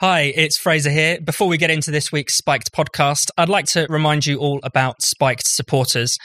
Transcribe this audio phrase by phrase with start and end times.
[0.00, 1.20] Hi, it's Fraser here.
[1.20, 5.02] Before we get into this week's Spiked podcast, I'd like to remind you all about
[5.02, 6.16] Spiked supporters.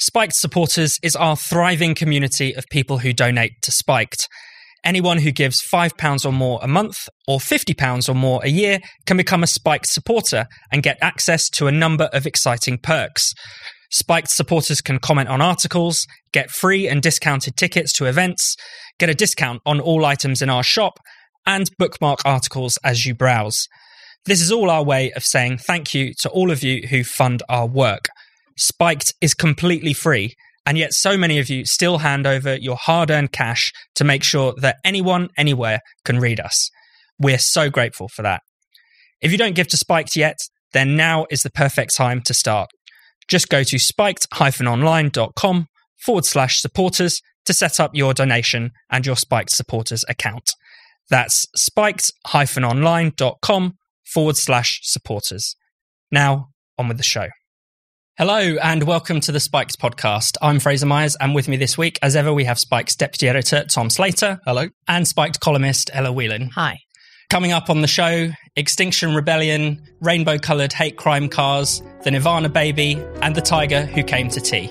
[0.00, 4.30] Spiked supporters is our thriving community of people who donate to Spiked.
[4.82, 9.18] Anyone who gives £5 or more a month or £50 or more a year can
[9.18, 13.34] become a Spiked supporter and get access to a number of exciting perks.
[13.90, 18.56] Spiked supporters can comment on articles, get free and discounted tickets to events,
[18.98, 20.98] get a discount on all items in our shop,
[21.48, 23.66] and bookmark articles as you browse.
[24.26, 27.42] This is all our way of saying thank you to all of you who fund
[27.48, 28.06] our work.
[28.56, 30.34] Spiked is completely free
[30.68, 34.22] and yet, so many of you still hand over your hard earned cash to make
[34.22, 36.70] sure that anyone, anywhere can read us.
[37.18, 38.42] We're so grateful for that.
[39.22, 40.36] If you don't give to Spiked yet,
[40.74, 42.68] then now is the perfect time to start.
[43.28, 45.68] Just go to spiked online.com
[46.04, 50.50] forward slash supporters to set up your donation and your Spiked supporters account.
[51.10, 55.56] That's spiked online.com forward slash supporters.
[56.10, 57.28] Now, on with the show.
[58.18, 60.36] Hello and welcome to the Spikes podcast.
[60.42, 63.64] I'm Fraser Myers, and with me this week, as ever, we have Spikes deputy editor
[63.64, 64.40] Tom Slater.
[64.44, 64.68] Hello.
[64.88, 66.50] And Spiked columnist Ella Whelan.
[66.54, 66.80] Hi.
[67.30, 72.94] Coming up on the show, Extinction Rebellion, rainbow coloured hate crime cars, the Nirvana baby,
[73.22, 74.68] and the tiger who came to tea.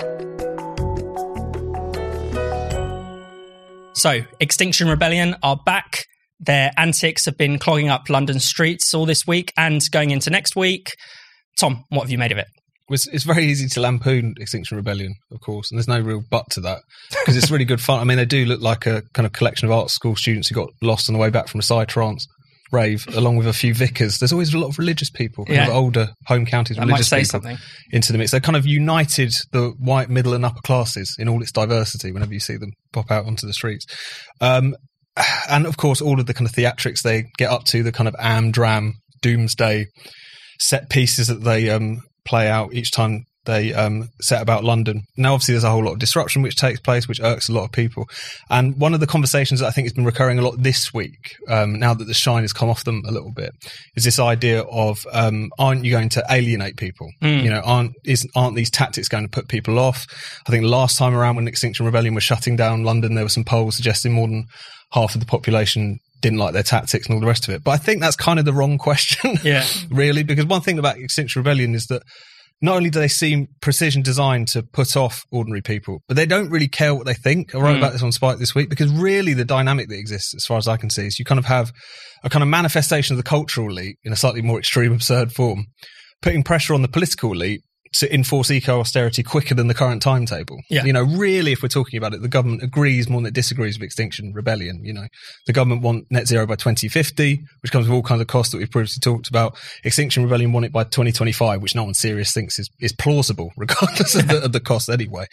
[3.94, 6.06] So, Extinction Rebellion are back.
[6.40, 10.56] Their antics have been clogging up London streets all this week and going into next
[10.56, 10.96] week.
[11.60, 12.48] Tom, what have you made of it?
[12.90, 16.46] It's, it's very easy to lampoon Extinction Rebellion, of course, and there's no real but
[16.52, 16.80] to that
[17.10, 18.00] because it's really good fun.
[18.00, 20.56] I mean, they do look like a kind of collection of art school students who
[20.56, 22.22] got lost on the way back from a psytrance
[22.72, 24.20] rave, along with a few vicars.
[24.20, 25.68] There's always a lot of religious people, kind Yeah.
[25.68, 27.58] of older home counties religious might say people something.
[27.92, 28.32] into the mix.
[28.32, 32.12] They kind of united the white, middle, and upper classes in all its diversity.
[32.12, 33.86] Whenever you see them pop out onto the streets,
[34.42, 34.76] um,
[35.50, 38.08] and of course, all of the kind of theatrics they get up to, the kind
[38.08, 39.88] of am dram doomsday
[40.60, 45.04] set pieces that they um, play out each time they um, set about London.
[45.16, 47.64] Now, obviously, there's a whole lot of disruption which takes place, which irks a lot
[47.64, 48.06] of people.
[48.50, 51.36] And one of the conversations that I think has been recurring a lot this week,
[51.48, 53.52] um, now that the shine has come off them a little bit,
[53.96, 57.10] is this idea of um, aren't you going to alienate people?
[57.44, 60.06] You know, aren't is, aren't these tactics going to put people off?
[60.46, 63.46] I think last time around when Extinction Rebellion was shutting down London, there were some
[63.46, 64.46] polls suggesting more than
[64.92, 67.64] half of the population didn't like their tactics and all the rest of it.
[67.64, 69.66] But I think that's kind of the wrong question Yeah.
[69.90, 72.04] really, because one thing about Extinction Rebellion is that
[72.62, 76.50] not only do they seem precision designed to put off ordinary people, but they don't
[76.50, 77.54] really care what they think.
[77.54, 77.78] I wrote hmm.
[77.78, 80.68] about this on Spike this week because really the dynamic that exists, as far as
[80.68, 81.72] I can see, is you kind of have
[82.24, 85.68] a kind of manifestation of the cultural elite in a slightly more extreme, absurd form,
[86.22, 87.62] putting pressure on the political elite
[87.94, 90.58] to enforce eco austerity quicker than the current timetable.
[90.70, 90.86] Yeah.
[90.86, 93.78] You know, really, if we're talking about it, the government agrees more than it disagrees
[93.78, 94.84] with Extinction Rebellion.
[94.84, 95.08] You know,
[95.46, 98.58] the government want net zero by 2050, which comes with all kinds of costs that
[98.58, 99.58] we've previously talked about.
[99.84, 104.16] Extinction Rebellion want it by 2025, which no one serious thinks is, is plausible, regardless
[104.16, 105.26] of, the, of the cost anyway.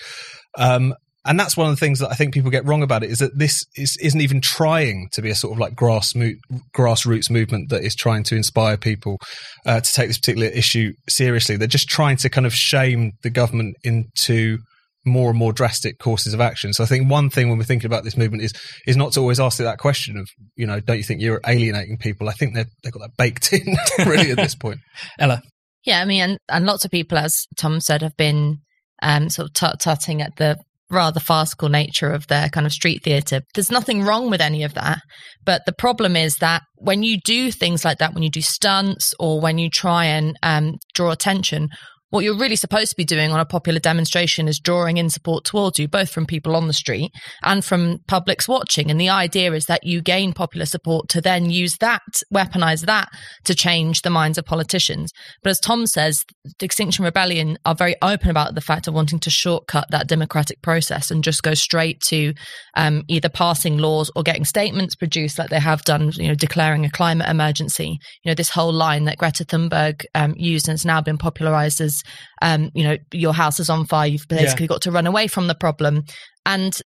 [0.56, 0.94] Um,
[1.24, 3.18] and that's one of the things that I think people get wrong about it is
[3.20, 6.34] that this is, isn't even trying to be a sort of like grass mo-
[6.76, 9.18] grassroots movement that is trying to inspire people
[9.64, 11.56] uh, to take this particular issue seriously.
[11.56, 14.58] They're just trying to kind of shame the government into
[15.06, 16.72] more and more drastic courses of action.
[16.72, 18.52] So I think one thing when we're thinking about this movement is
[18.86, 21.40] is not to always ask it that question of you know don't you think you're
[21.46, 22.28] alienating people?
[22.28, 23.76] I think they they've got that baked in
[24.06, 24.80] really at this point.
[25.18, 25.42] Ella.
[25.84, 28.60] Yeah, I mean, and, and lots of people, as Tom said, have been
[29.02, 30.56] um, sort of tut tutting at the
[30.90, 33.40] rather farcical nature of their kind of street theatre.
[33.54, 35.00] There's nothing wrong with any of that.
[35.44, 39.14] But the problem is that when you do things like that, when you do stunts
[39.18, 41.68] or when you try and um, draw attention,
[42.14, 45.44] what you're really supposed to be doing on a popular demonstration is drawing in support
[45.44, 47.10] towards you, both from people on the street
[47.42, 48.88] and from publics watching.
[48.88, 52.02] And the idea is that you gain popular support to then use that,
[52.32, 53.08] weaponize that
[53.46, 55.10] to change the minds of politicians.
[55.42, 56.24] But as Tom says,
[56.60, 60.62] the Extinction Rebellion are very open about the fact of wanting to shortcut that democratic
[60.62, 62.32] process and just go straight to
[62.76, 66.84] um, either passing laws or getting statements produced like they have done, you know, declaring
[66.84, 67.98] a climate emergency.
[68.22, 71.80] You know, this whole line that Greta Thunberg um, used and has now been popularized
[71.80, 72.03] as,
[72.42, 74.08] um, you know, your house is on fire.
[74.08, 76.04] You've basically got to run away from the problem.
[76.46, 76.78] And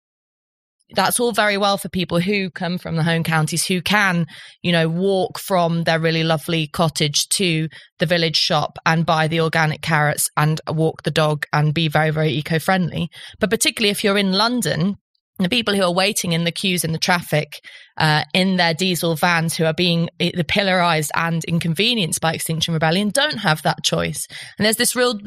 [0.94, 4.26] that's all very well for people who come from the home counties who can,
[4.62, 7.68] you know, walk from their really lovely cottage to
[7.98, 12.10] the village shop and buy the organic carrots and walk the dog and be very,
[12.10, 13.10] very eco friendly.
[13.38, 14.96] But particularly if you're in London,
[15.38, 17.60] the people who are waiting in the queues in the traffic
[17.96, 23.10] uh, in their diesel vans who are being the pillarized and inconvenienced by extinction rebellion
[23.10, 24.26] don't have that choice.
[24.58, 25.18] And there's this real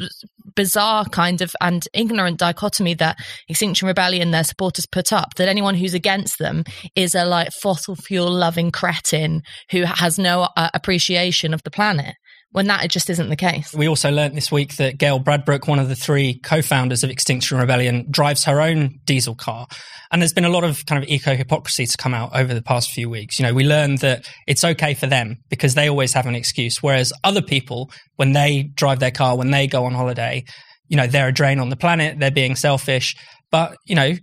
[0.55, 3.17] bizarre kind of and ignorant dichotomy that
[3.47, 6.63] extinction rebellion their supporters put up that anyone who's against them
[6.95, 9.41] is a like fossil fuel loving cretin
[9.71, 12.15] who has no uh, appreciation of the planet
[12.51, 13.73] when that just isn't the case.
[13.73, 17.57] We also learnt this week that Gail Bradbrook, one of the three co-founders of Extinction
[17.57, 19.67] Rebellion, drives her own diesel car.
[20.11, 22.61] And there's been a lot of kind of eco hypocrisy to come out over the
[22.61, 23.39] past few weeks.
[23.39, 26.83] You know, we learned that it's okay for them because they always have an excuse,
[26.83, 30.43] whereas other people, when they drive their car, when they go on holiday,
[30.89, 33.15] you know, they're a drain on the planet, they're being selfish.
[33.49, 34.15] But, you know,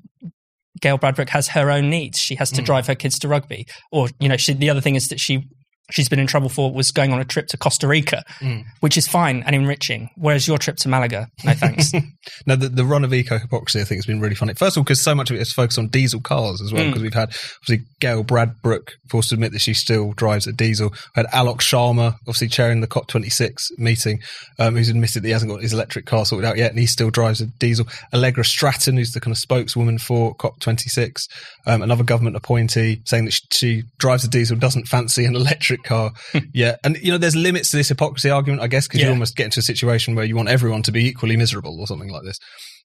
[0.83, 2.19] Gail Bradbrook has her own needs.
[2.19, 2.67] She has to mm.
[2.67, 3.67] drive her kids to rugby.
[3.91, 5.49] Or, you know, she, the other thing is that she
[5.91, 8.65] she's been in trouble for was going on a trip to Costa Rica, mm.
[8.81, 10.11] which is fine and enriching.
[10.17, 11.93] Whereas your trip to Malaga, no thanks.
[12.47, 14.55] no, the, the run of eco hypocrisy I think has been really funny.
[14.55, 16.85] First of all, because so much of it is focused on diesel cars as well,
[16.85, 17.05] because mm.
[17.05, 17.31] we've had
[17.63, 20.91] obviously Gail Bradbrook forced to admit that she still drives a diesel.
[20.91, 24.21] We had Alok Sharma obviously chairing the COP26 meeting,
[24.59, 26.87] um, who's admitted that he hasn't got his electric car sorted out yet and he
[26.87, 27.87] still drives a diesel.
[28.13, 31.29] Allegra Stratton, who's the kind of spokeswoman for COP26,
[31.67, 35.78] um, another government appointee, saying that she, she drives a diesel, doesn't fancy an electric
[35.79, 36.13] electric car.
[36.55, 36.77] yeah.
[36.85, 39.07] And, you know, there's limits to this hypocrisy argument, I guess, because yeah.
[39.07, 41.87] you almost get into a situation where you want everyone to be equally miserable or
[41.87, 42.39] something like this.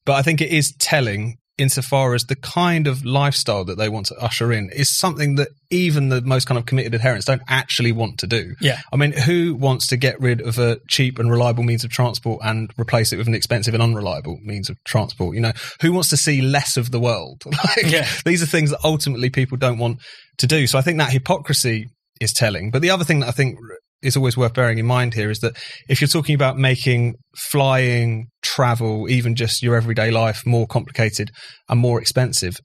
[0.06, 4.08] But I think it is telling insofar as the kind of lifestyle that they want
[4.08, 7.92] to usher in is something that even the most kind of committed adherents don't actually
[7.92, 8.56] want to do.
[8.60, 8.80] Yeah.
[8.92, 12.42] I mean, who wants to get rid of a cheap and reliable means of transport
[12.44, 15.36] and replace it with an expensive and unreliable means of transport?
[15.36, 17.44] You know, who wants to see less of the world?
[17.46, 18.08] like, yeah.
[18.26, 20.00] These are things that ultimately people don't want
[20.40, 20.66] to do.
[20.66, 21.88] So I think that hypocrisy
[22.24, 22.72] is telling.
[22.72, 23.58] But the other thing that I think
[24.02, 25.56] is always worth bearing in mind here is that
[25.88, 31.32] if you're talking about making flying, travel, even just your everyday life more complicated
[31.70, 32.56] and more expensive,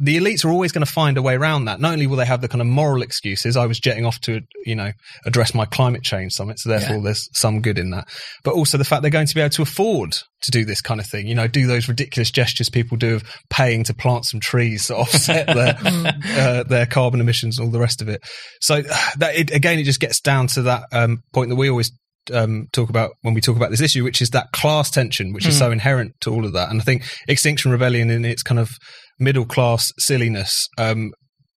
[0.00, 1.80] the elites are always going to find a way around that.
[1.80, 4.40] Not only will they have the kind of moral excuses, I was jetting off to,
[4.64, 4.92] you know,
[5.24, 7.02] address my climate change summit, so therefore yeah.
[7.02, 8.08] there's some good in that.
[8.42, 11.00] But also the fact they're going to be able to afford to do this kind
[11.00, 14.40] of thing, you know, do those ridiculous gestures people do of paying to plant some
[14.40, 15.78] trees to offset their
[16.36, 18.20] uh, their carbon emissions and all the rest of it.
[18.60, 18.82] So
[19.18, 21.92] that it, again, it just gets down to that um, point that we always
[22.32, 25.44] um, talk about when we talk about this issue, which is that class tension, which
[25.44, 25.48] mm.
[25.48, 26.70] is so inherent to all of that.
[26.70, 28.70] And I think Extinction Rebellion, in its kind of
[29.18, 31.12] middle class silliness, um,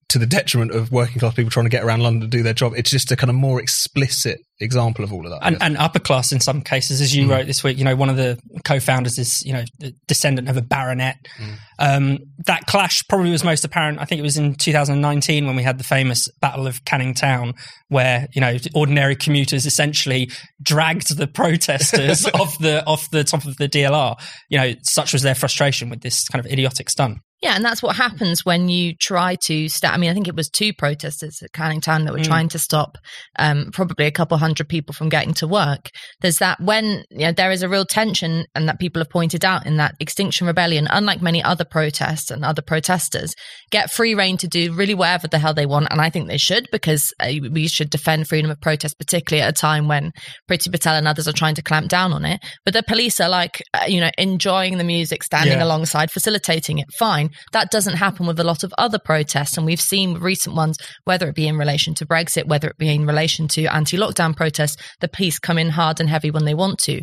[0.08, 2.54] to the detriment of working class people trying to get around London to do their
[2.54, 2.72] job.
[2.74, 5.46] It's just a kind of more explicit example of all of that.
[5.46, 7.30] And, and upper class in some cases, as you mm.
[7.30, 10.56] wrote this week, you know, one of the co-founders is, you know, the descendant of
[10.56, 11.16] a baronet.
[11.38, 11.58] Mm.
[11.78, 14.00] Um, that clash probably was most apparent.
[14.00, 17.52] I think it was in 2019 when we had the famous Battle of Canning Town,
[17.88, 20.30] where, you know, ordinary commuters essentially
[20.62, 24.18] dragged the protesters off the, off the top of the DLR.
[24.48, 27.18] You know, such was their frustration with this kind of idiotic stunt.
[27.40, 29.94] Yeah, and that's what happens when you try to stop.
[29.94, 32.24] I mean, I think it was two protesters at Canning Town that were mm.
[32.24, 32.98] trying to stop
[33.38, 35.90] um, probably a couple hundred people from getting to work.
[36.20, 39.44] There's that when you know there is a real tension, and that people have pointed
[39.44, 43.34] out in that Extinction Rebellion, unlike many other protests and other protesters,
[43.70, 46.38] get free reign to do really whatever the hell they want, and I think they
[46.38, 50.10] should because uh, we should defend freedom of protest, particularly at a time when
[50.50, 52.40] Priti Patel and others are trying to clamp down on it.
[52.64, 55.64] But the police are like, uh, you know, enjoying the music, standing yeah.
[55.64, 56.86] alongside, facilitating it.
[56.98, 59.56] Fine that doesn't happen with a lot of other protests.
[59.56, 62.88] And we've seen recent ones, whether it be in relation to Brexit, whether it be
[62.88, 66.54] in relation to anti lockdown protests, the police come in hard and heavy when they
[66.54, 67.02] want to.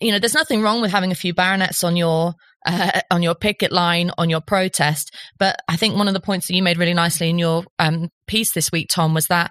[0.00, 2.34] You know, there's nothing wrong with having a few baronets on your
[2.66, 5.14] uh, on your picket line, on your protest.
[5.38, 8.08] But I think one of the points that you made really nicely in your um,
[8.26, 9.50] piece this week, Tom, was that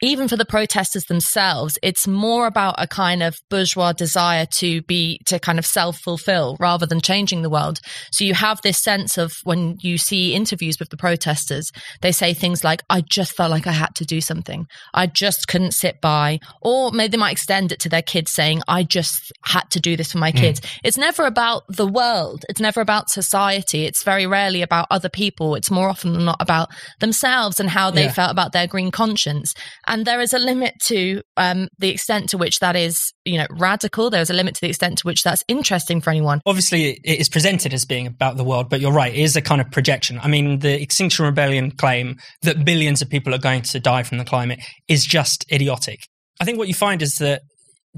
[0.00, 5.20] even for the protesters themselves, it's more about a kind of bourgeois desire to be,
[5.26, 7.80] to kind of self fulfill rather than changing the world.
[8.10, 12.32] So you have this sense of when you see interviews with the protesters, they say
[12.32, 14.66] things like, I just felt like I had to do something.
[14.94, 16.40] I just couldn't sit by.
[16.62, 19.96] Or maybe they might extend it to their kids saying, I just had to do
[19.96, 20.36] this for my mm.
[20.36, 20.60] kids.
[20.82, 22.44] It's never about the world.
[22.48, 23.84] It's never about society.
[23.84, 25.54] It's very rarely about other people.
[25.54, 28.12] It's more often than not about themselves and how they yeah.
[28.12, 29.54] felt about their green conscience
[29.90, 33.46] and there is a limit to um, the extent to which that is, you know,
[33.50, 34.08] radical.
[34.08, 36.40] There is a limit to the extent to which that's interesting for anyone.
[36.46, 39.42] Obviously, it is presented as being about the world, but you're right, it is a
[39.42, 40.20] kind of projection.
[40.22, 44.18] I mean, the Extinction Rebellion claim that billions of people are going to die from
[44.18, 45.98] the climate is just idiotic.
[46.40, 47.42] I think what you find is that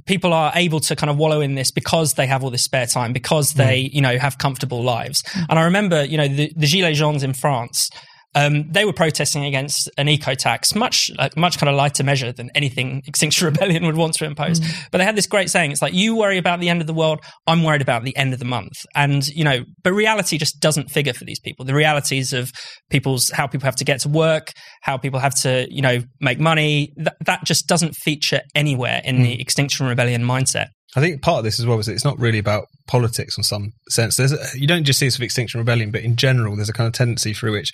[0.06, 2.86] people are able to kind of wallow in this because they have all this spare
[2.86, 5.22] time, because they, you know, have comfortable lives.
[5.50, 7.90] And I remember, you know, the, the Gilets jaunes in France,
[8.34, 12.32] um, they were protesting against an eco tax, much uh, much kind of lighter measure
[12.32, 14.60] than anything Extinction Rebellion would want to impose.
[14.60, 14.88] Mm.
[14.90, 16.94] But they had this great saying: "It's like you worry about the end of the
[16.94, 20.60] world, I'm worried about the end of the month." And you know, but reality just
[20.60, 21.64] doesn't figure for these people.
[21.64, 22.50] The realities of
[22.90, 26.40] people's how people have to get to work, how people have to you know make
[26.40, 30.68] money, that that just doesn't feature anywhere in the Extinction Rebellion mindset.
[30.94, 33.44] I think part of this as well is that it's not really about politics in
[33.44, 34.16] some sense.
[34.16, 36.74] There's a, you don't just see this with Extinction Rebellion, but in general, there's a
[36.74, 37.72] kind of tendency through which,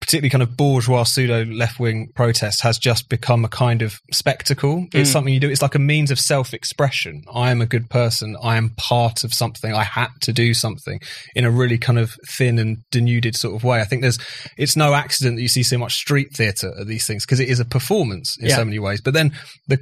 [0.00, 4.86] particularly kind of bourgeois pseudo left wing protest, has just become a kind of spectacle.
[4.94, 5.12] It's Mm.
[5.12, 5.50] something you do.
[5.50, 7.22] It's like a means of self expression.
[7.32, 8.36] I am a good person.
[8.42, 9.72] I am part of something.
[9.74, 11.00] I had to do something
[11.34, 13.80] in a really kind of thin and denuded sort of way.
[13.80, 14.18] I think there's
[14.56, 17.48] it's no accident that you see so much street theatre at these things because it
[17.48, 18.56] is a performance in Yeah.
[18.56, 19.00] so many ways.
[19.00, 19.32] But then
[19.68, 19.78] the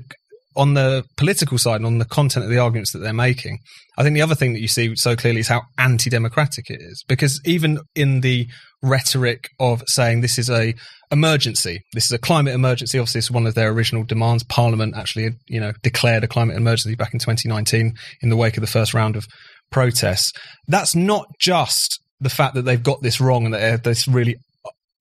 [0.59, 3.59] on the political side and on the content of the arguments that they're making,
[3.97, 7.05] I think the other thing that you see so clearly is how anti-democratic it is.
[7.09, 8.49] Because even in the
[8.83, 10.75] rhetoric of saying this is a
[11.11, 12.99] emergency, this is a climate emergency.
[12.99, 14.43] Obviously, it's one of their original demands.
[14.45, 18.61] Parliament actually, you know, declared a climate emergency back in 2019 in the wake of
[18.61, 19.27] the first round of
[19.71, 20.33] protests.
[20.67, 24.37] That's not just the fact that they've got this wrong and that they're this really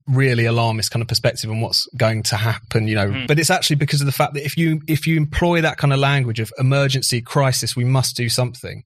[0.07, 3.27] really alarmist kind of perspective on what's going to happen you know Mm.
[3.27, 5.91] but it's actually because of the fact that if you if you employ that kind
[5.93, 8.83] of language of emergency crisis we must do something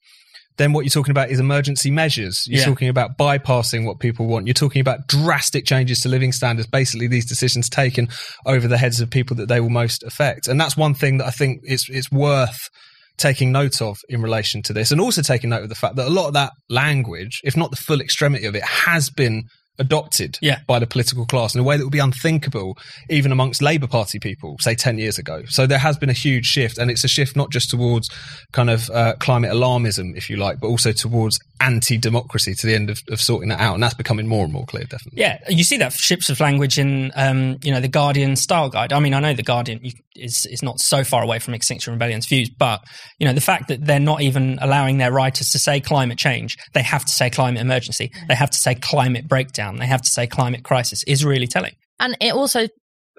[0.58, 2.66] then what you're talking about is emergency measures you're Yeah.
[2.66, 7.08] talking about bypassing what people want you're talking about drastic changes to living standards basically
[7.08, 8.08] these decisions taken
[8.46, 11.28] over the heads of people that they will most affect and that's one thing that
[11.28, 12.70] i think it's it's worth
[13.18, 16.08] taking note of in relation to this and also taking note of the fact that
[16.08, 19.44] a lot of that language if not the full extremity of it has been
[19.82, 20.60] adopted Yeah.
[20.68, 22.78] by the political class in a way that would be unthinkable
[23.10, 25.44] even amongst Labour Party people, say 10 years ago.
[25.50, 28.10] So there has been a huge shift, and it's a shift not just towards
[28.54, 32.74] kind of uh, climate alarmism, if you like, but also towards anti democracy to the
[32.76, 33.74] end of, of sorting that out.
[33.74, 35.20] And that's becoming more and more clear, definitely.
[35.20, 38.94] Yeah, you see that ships of language in, um, you know, the Guardian style guide.
[38.94, 41.94] I mean, I know the Guardian you- is is not so far away from Extinction
[41.94, 42.84] Rebellion's views, but
[43.20, 46.58] you know, the fact that they're not even allowing their writers to say climate change,
[46.74, 48.28] they have to say climate emergency, mm.
[48.28, 51.74] they have to say climate breakdown, they have to say climate crisis, is really telling.
[52.00, 52.68] And it also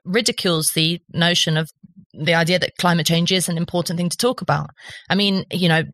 [0.04, 1.70] ridicules the notion of
[2.12, 4.70] the idea that climate change is an important thing to talk about.
[5.08, 5.84] I mean, you know,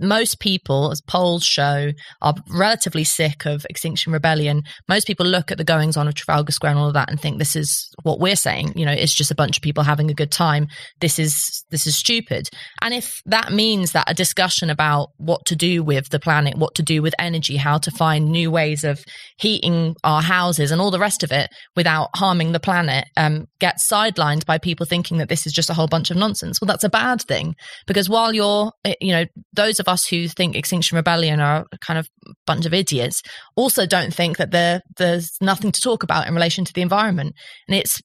[0.00, 1.92] most people, as polls show,
[2.22, 4.62] are relatively sick of Extinction Rebellion.
[4.88, 7.20] Most people look at the goings on of Trafalgar Square and all of that and
[7.20, 8.72] think this is what we're saying.
[8.76, 10.68] You know, it's just a bunch of people having a good time.
[11.00, 12.48] This is this is stupid.
[12.82, 16.74] And if that means that a discussion about what to do with the planet, what
[16.76, 19.04] to do with energy, how to find new ways of
[19.38, 23.88] heating our houses and all the rest of it without harming the planet um, gets
[23.88, 26.60] sidelined by people thinking that this is just a whole bunch of nonsense.
[26.60, 27.54] Well, that's a bad thing
[27.86, 31.78] because while you're, eh, you know, those of us who think Extinction Rebellion are a
[31.78, 32.08] kind of
[32.46, 33.22] bunch of idiots
[33.56, 37.34] also don't think that there there's nothing to talk about in relation to the environment.
[37.68, 38.00] And it's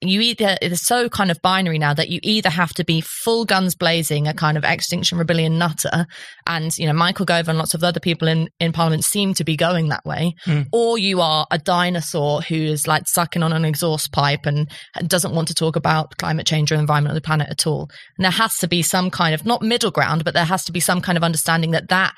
[0.00, 3.44] you either it's so kind of binary now that you either have to be full
[3.44, 6.06] guns blazing a kind of extinction rebellion nutter
[6.46, 9.44] and you know michael gove and lots of other people in in parliament seem to
[9.44, 10.66] be going that way Mm.
[10.72, 14.70] or you are a dinosaur who is like sucking on an exhaust pipe and
[15.06, 18.24] doesn't want to talk about climate change or environment of the planet at all and
[18.24, 20.80] there has to be some kind of not middle ground but there has to be
[20.80, 22.14] some kind of understanding that that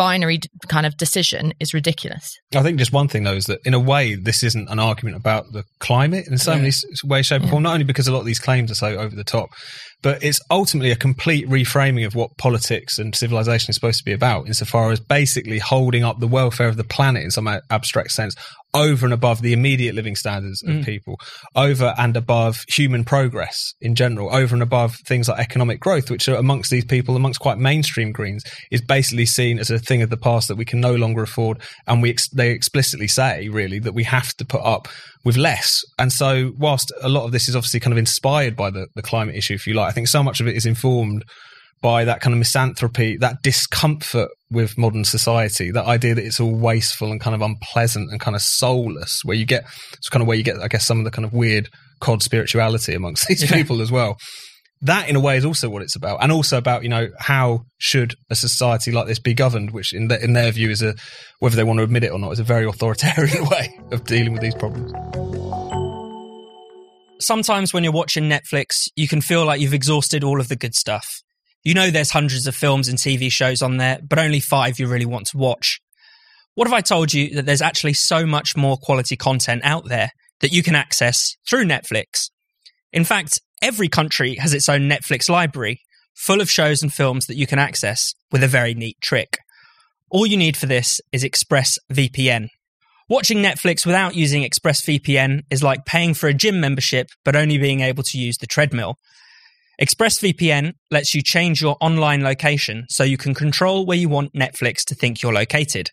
[0.00, 2.24] binary d- kind of decision is ridiculous
[2.56, 5.16] I think just one thing though is that in a way this isn't an argument
[5.22, 6.56] about the climate in so Yeah.
[6.62, 6.72] many
[7.12, 7.50] ways, shape, or Yeah.
[7.50, 7.62] form.
[7.64, 9.48] Not only because a lot of these claims are so over the top,
[10.02, 14.12] but it's ultimately a complete reframing of what politics and civilization is supposed to be
[14.12, 18.34] about, insofar as basically holding up the welfare of the planet in some abstract sense
[18.72, 20.84] over and above the immediate living standards of Mm.
[20.84, 21.18] people,
[21.56, 26.28] over and above human progress in general, over and above things like economic growth, which
[26.28, 30.10] are amongst these people, amongst quite mainstream Greens, is basically seen as a thing of
[30.10, 31.58] the past that we can no longer afford.
[31.88, 34.86] And we ex- they explicitly say, really, that we have to put up
[35.24, 35.82] with less.
[35.98, 39.02] And so, whilst a lot of this is obviously kind of inspired by the, the
[39.02, 41.24] climate issue, if you like, I think so much of it is informed
[41.82, 46.54] by that kind of misanthropy, that discomfort with modern society, that idea that it's all
[46.54, 50.28] wasteful and kind of unpleasant and kind of soulless, where you get it's kind of
[50.28, 51.68] where you get, I guess, some of the kind of weird
[52.00, 53.56] cod spirituality amongst these Yeah.
[53.56, 54.16] people as well.
[54.82, 57.66] That, in a way, is also what it's about, and also about you know how
[57.78, 60.94] should a society like this be governed, which in the, in their view is a
[61.38, 64.32] whether they want to admit it or not is a very authoritarian way of dealing
[64.32, 64.92] with these problems.
[67.20, 70.74] sometimes when you're watching Netflix, you can feel like you've exhausted all of the good
[70.74, 71.22] stuff.
[71.62, 74.86] You know there's hundreds of films and TV shows on there, but only five you
[74.86, 75.78] really want to watch.
[76.54, 80.12] What if I told you that there's actually so much more quality content out there
[80.40, 82.30] that you can access through Netflix?
[82.92, 85.80] In fact, every country has its own Netflix library,
[86.14, 89.38] full of shows and films that you can access with a very neat trick.
[90.10, 92.48] All you need for this is ExpressVPN.
[93.08, 97.80] Watching Netflix without using ExpressVPN is like paying for a gym membership but only being
[97.80, 98.96] able to use the treadmill.
[99.80, 104.84] ExpressVPN lets you change your online location so you can control where you want Netflix
[104.84, 105.90] to think you're located.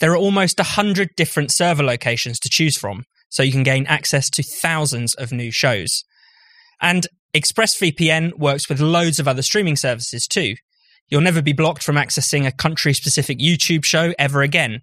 [0.00, 4.30] There are almost 100 different server locations to choose from, so you can gain access
[4.30, 6.04] to thousands of new shows.
[6.80, 10.54] And ExpressVPN works with loads of other streaming services too.
[11.08, 14.80] You'll never be blocked from accessing a country specific YouTube show ever again.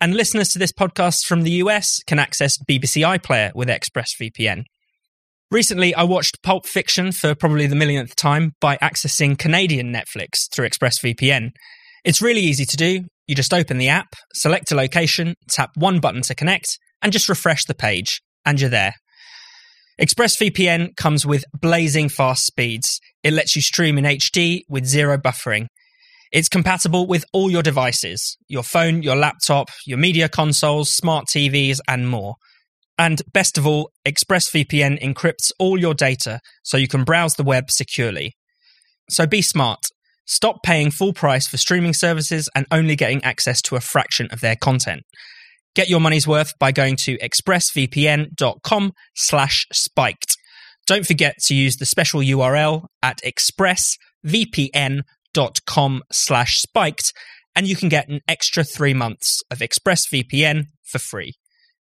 [0.00, 4.64] And listeners to this podcast from the US can access BBC iPlayer with ExpressVPN.
[5.50, 10.68] Recently, I watched Pulp Fiction for probably the millionth time by accessing Canadian Netflix through
[10.68, 11.50] ExpressVPN.
[12.04, 13.04] It's really easy to do.
[13.26, 17.28] You just open the app, select a location, tap one button to connect, and just
[17.28, 18.94] refresh the page, and you're there.
[20.00, 23.00] ExpressVPN comes with blazing fast speeds.
[23.22, 25.66] It lets you stream in HD with zero buffering.
[26.32, 31.80] It's compatible with all your devices your phone, your laptop, your media consoles, smart TVs,
[31.86, 32.36] and more.
[32.98, 37.70] And best of all, ExpressVPN encrypts all your data so you can browse the web
[37.70, 38.36] securely.
[39.10, 39.80] So be smart.
[40.24, 44.40] Stop paying full price for streaming services and only getting access to a fraction of
[44.40, 45.02] their content.
[45.74, 50.36] Get your money's worth by going to expressvpn.com slash spiked.
[50.86, 57.12] Don't forget to use the special URL at expressvpn.com slash spiked
[57.56, 61.34] and you can get an extra three months of ExpressVPN for free.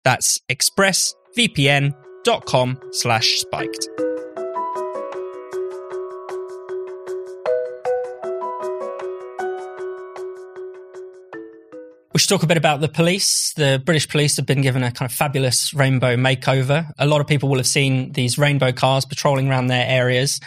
[0.04, 4.07] That's expressvpn.com slash spiked.
[12.18, 13.52] We should talk a bit about the police.
[13.54, 16.90] The British police have been given a kind of fabulous rainbow makeover.
[16.98, 20.40] A lot of people will have seen these rainbow cars patrolling around their areas.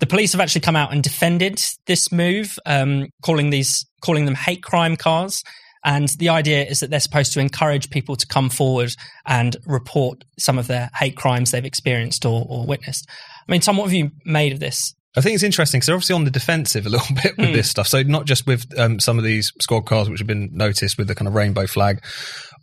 [0.00, 4.34] The police have actually come out and defended this move, um, calling these calling them
[4.34, 5.42] hate crime cars.
[5.82, 10.24] And the idea is that they're supposed to encourage people to come forward and report
[10.38, 13.08] some of their hate crimes they've experienced or, or witnessed.
[13.48, 14.94] I mean, Tom, what have you made of this?
[15.16, 17.54] I think it's interesting because they're obviously on the defensive a little bit with mm.
[17.54, 17.86] this stuff.
[17.86, 21.08] So not just with um, some of these squad cars, which have been noticed with
[21.08, 22.04] the kind of rainbow flag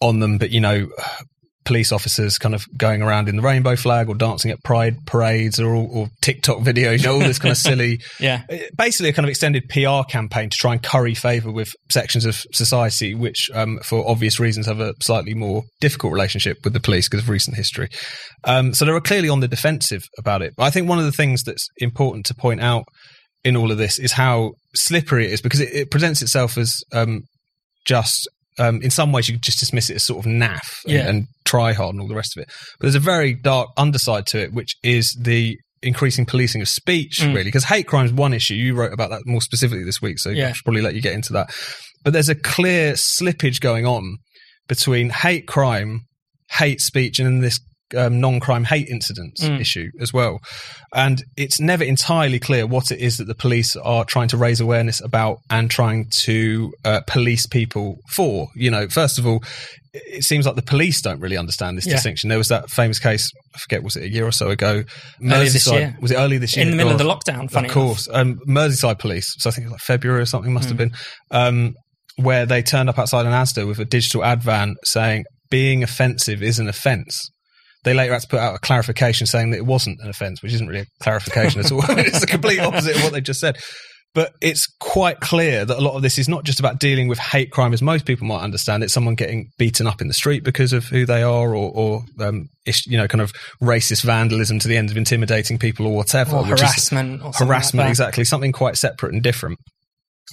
[0.01, 0.89] on them, but you know,
[1.63, 5.59] police officers kind of going around in the rainbow flag or dancing at pride parades
[5.59, 9.13] or, or TikTok videos, you know, all this kind of silly, yeah, uh, basically a
[9.13, 13.49] kind of extended PR campaign to try and curry favor with sections of society, which,
[13.53, 17.29] um, for obvious reasons, have a slightly more difficult relationship with the police because of
[17.29, 17.89] recent history.
[18.43, 20.53] Um, so they are clearly on the defensive about it.
[20.57, 22.85] But I think one of the things that's important to point out
[23.43, 26.81] in all of this is how slippery it is because it, it presents itself as
[26.93, 27.21] um,
[27.85, 28.27] just
[28.59, 31.07] um, in some ways you could just dismiss it as sort of naff and, yeah.
[31.07, 32.49] and try hard and all the rest of it.
[32.79, 37.19] But there's a very dark underside to it, which is the increasing policing of speech,
[37.21, 37.33] mm.
[37.33, 38.53] really, because hate crime is one issue.
[38.53, 40.49] You wrote about that more specifically this week, so yeah.
[40.49, 41.53] I should probably let you get into that.
[42.03, 44.17] But there's a clear slippage going on
[44.67, 46.01] between hate crime,
[46.49, 47.59] hate speech, and then this
[47.95, 49.59] um, non-crime hate incidents mm.
[49.59, 50.39] issue as well.
[50.93, 54.59] And it's never entirely clear what it is that the police are trying to raise
[54.59, 58.47] awareness about and trying to uh, police people for.
[58.55, 59.43] You know, first of all,
[59.93, 61.93] it seems like the police don't really understand this yeah.
[61.93, 62.29] distinction.
[62.29, 64.83] There was that famous case, I forget, was it a year or so ago?
[65.79, 65.97] Year.
[66.01, 66.65] Was it early this year?
[66.65, 67.77] In the middle of the lockdown, funny enough.
[67.77, 68.07] Of course.
[68.11, 70.69] Um, Merseyside police, so I think it was like February or something must mm.
[70.69, 70.91] have been,
[71.31, 71.73] um,
[72.15, 76.41] where they turned up outside an Asda with a digital ad van saying, being offensive
[76.41, 77.29] is an offence
[77.83, 80.53] they later had to put out a clarification saying that it wasn't an offence, which
[80.53, 81.83] isn't really a clarification at all.
[81.89, 83.57] it's the complete opposite of what they just said.
[84.13, 87.17] But it's quite clear that a lot of this is not just about dealing with
[87.17, 88.83] hate crime, as most people might understand.
[88.83, 92.01] It's someone getting beaten up in the street because of who they are, or, or
[92.19, 92.49] um,
[92.85, 96.35] you know, kind of racist vandalism to the end of intimidating people or whatever.
[96.35, 97.23] Or harassment.
[97.23, 98.25] Or harassment, like exactly.
[98.25, 99.59] Something quite separate and different,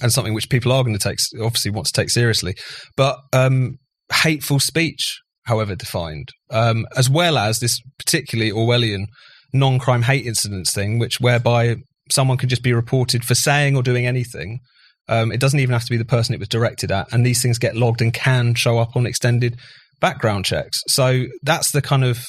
[0.01, 2.55] and something which people are going to take, obviously, want to take seriously.
[2.97, 3.77] But um,
[4.11, 9.05] hateful speech however defined, um, as well as this particularly Orwellian
[9.53, 11.75] non-crime hate incidents thing, which whereby
[12.11, 14.59] someone can just be reported for saying or doing anything.
[15.07, 17.41] Um, it doesn't even have to be the person it was directed at, and these
[17.41, 19.57] things get logged and can show up on extended
[19.99, 20.81] background checks.
[20.87, 22.19] So that's the kind of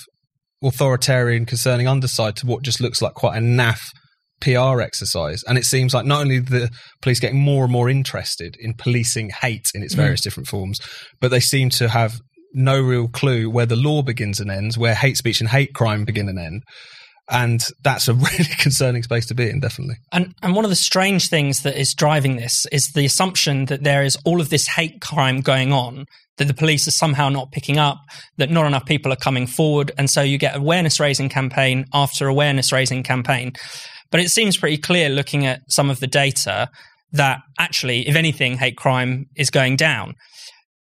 [0.62, 3.80] authoritarian, concerning underside to what just looks like quite a naff
[4.40, 5.42] PR exercise.
[5.46, 6.70] And it seems like not only the
[7.02, 9.98] police getting more and more interested in policing hate in its mm.
[9.98, 10.24] various mm.
[10.24, 10.78] different forms,
[11.20, 12.18] but they seem to have
[12.52, 16.04] no real clue where the law begins and ends, where hate speech and hate crime
[16.04, 16.62] begin and end.
[17.30, 19.96] And that's a really concerning space to be in, definitely.
[20.12, 23.84] And and one of the strange things that is driving this is the assumption that
[23.84, 26.06] there is all of this hate crime going on
[26.38, 27.98] that the police are somehow not picking up,
[28.38, 32.26] that not enough people are coming forward, and so you get awareness raising campaign after
[32.26, 33.52] awareness raising campaign.
[34.10, 36.68] But it seems pretty clear looking at some of the data
[37.12, 40.14] that actually, if anything, hate crime is going down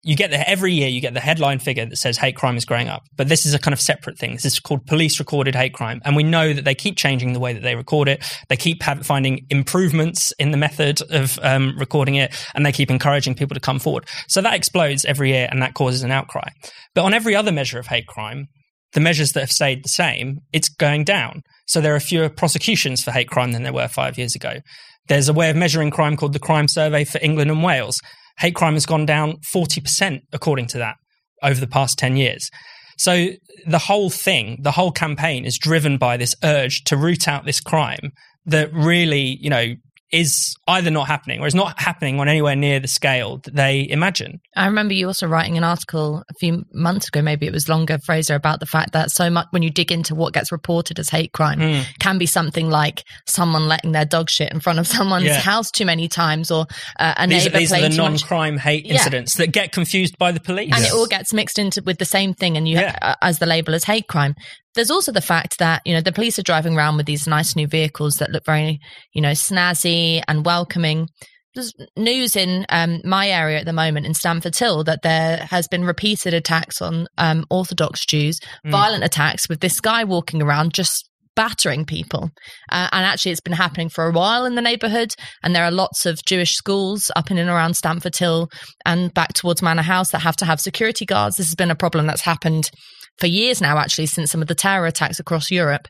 [0.05, 2.65] you get the every year you get the headline figure that says hate crime is
[2.65, 3.03] growing up.
[3.17, 4.35] But this is a kind of separate thing.
[4.35, 6.01] This is called police recorded hate crime.
[6.05, 8.23] And we know that they keep changing the way that they record it.
[8.49, 12.35] They keep have, finding improvements in the method of um, recording it.
[12.55, 14.07] And they keep encouraging people to come forward.
[14.29, 16.51] So that explodes every year and that causes an outcry.
[16.95, 18.49] But on every other measure of hate crime
[18.93, 21.43] the measures that have stayed the same it's going down.
[21.67, 24.61] So there are fewer prosecutions for hate crime than there were five years ago.
[25.09, 28.01] There's a way of measuring crime called the crime survey for england and wales
[28.39, 30.97] hate crime has gone down 40%, according to that,
[31.43, 32.51] over the past 10 years.
[32.99, 33.29] So
[33.67, 37.61] the whole thing, the whole campaign is driven by this urge to root out this
[37.61, 38.13] crime
[38.47, 39.75] that really, you know,
[40.13, 43.89] is either not happening or is not happening on anywhere near the scale that they
[43.89, 44.41] imagine.
[44.55, 47.99] I remember you also writing an article a few months ago, maybe it was longer,
[47.99, 51.09] Fraser, about the fact that so much when you dig into what gets reported as
[51.09, 51.85] hate crime mm.
[51.99, 55.41] can be something like someone letting their dog shit in front of someone's yeah.
[55.41, 56.67] house too many times or
[56.99, 58.95] uh, a these neighbor are, these are the non-crime hate yeah.
[58.95, 60.73] incidents that get confused by the police.
[60.73, 60.93] And yes.
[60.93, 62.97] it all gets mixed into with the same thing and you yeah.
[63.03, 64.35] uh, as the label as hate crime
[64.75, 67.57] there's also the fact that you know the police are driving around with these nice
[67.57, 68.81] new vehicles that look very
[69.13, 71.09] you know snazzy and welcoming
[71.55, 75.69] there's news in um, my area at the moment in Stamford Hill that there has
[75.69, 78.73] been repeated attacks on um, Orthodox Jews, mm.
[78.73, 82.31] violent attacks with this guy walking around just battering people.
[82.71, 85.15] Uh, and actually, it's been happening for a while in the neighbourhood.
[85.43, 88.49] And there are lots of Jewish schools up in and around Stamford Hill
[88.85, 91.37] and back towards Manor House that have to have security guards.
[91.37, 92.71] This has been a problem that's happened
[93.19, 95.89] for years now, actually, since some of the terror attacks across Europe.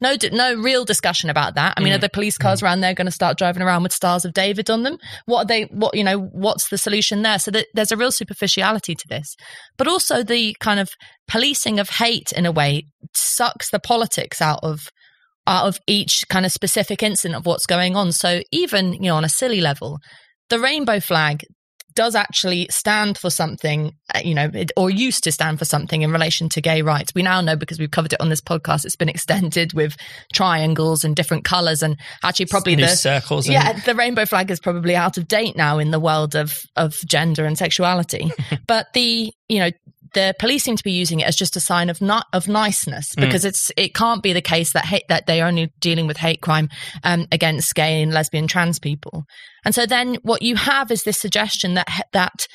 [0.00, 1.74] No, no real discussion about that.
[1.76, 1.96] I mean, mm.
[1.96, 2.64] are the police cars mm.
[2.64, 4.98] around there going to start driving around with stars of David on them?
[5.24, 5.62] What are they?
[5.64, 6.18] What you know?
[6.18, 7.38] What's the solution there?
[7.38, 9.36] So that there's a real superficiality to this,
[9.78, 10.90] but also the kind of
[11.28, 14.80] policing of hate in a way sucks the politics out of
[15.46, 18.12] out of each kind of specific incident of what's going on.
[18.12, 20.00] So even you know on a silly level,
[20.50, 21.44] the rainbow flag
[21.94, 26.10] does actually stand for something, uh, you know, or used to stand for something in
[26.12, 27.14] relation to gay rights.
[27.14, 28.84] We now know because we've covered it on this podcast.
[28.84, 29.96] It's been extended with
[30.32, 33.48] triangles and different colors, and actually probably the circles.
[33.48, 36.94] Yeah, the rainbow flag is probably out of date now in the world of of
[37.06, 38.30] gender and sexuality.
[38.66, 39.70] but the you know
[40.14, 43.14] the police seem to be using it as just a sign of not of niceness
[43.14, 43.20] mm.
[43.20, 43.48] because mm.
[43.48, 46.68] it's it can't be the case that hate that they're only dealing with hate crime
[47.02, 49.24] um, against gay and lesbian trans people.
[49.64, 52.46] And so then what you have is this suggestion that that